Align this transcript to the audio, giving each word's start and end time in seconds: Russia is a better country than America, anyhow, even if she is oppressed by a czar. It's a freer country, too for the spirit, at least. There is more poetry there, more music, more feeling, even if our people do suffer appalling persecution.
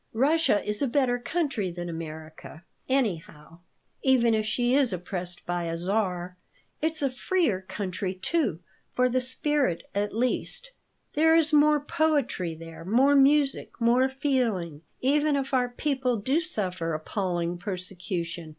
Russia 0.17 0.65
is 0.65 0.81
a 0.81 0.87
better 0.87 1.19
country 1.19 1.69
than 1.69 1.87
America, 1.87 2.63
anyhow, 2.89 3.59
even 4.01 4.33
if 4.33 4.47
she 4.47 4.73
is 4.73 4.91
oppressed 4.91 5.45
by 5.45 5.65
a 5.65 5.77
czar. 5.77 6.37
It's 6.81 7.03
a 7.03 7.11
freer 7.11 7.61
country, 7.61 8.15
too 8.15 8.61
for 8.93 9.07
the 9.07 9.21
spirit, 9.21 9.83
at 9.93 10.15
least. 10.17 10.71
There 11.13 11.35
is 11.35 11.53
more 11.53 11.79
poetry 11.79 12.55
there, 12.55 12.83
more 12.83 13.15
music, 13.15 13.79
more 13.79 14.09
feeling, 14.09 14.81
even 15.01 15.35
if 15.35 15.53
our 15.53 15.69
people 15.69 16.17
do 16.17 16.39
suffer 16.39 16.95
appalling 16.95 17.59
persecution. 17.59 18.49